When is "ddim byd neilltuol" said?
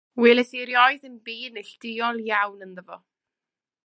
1.03-2.23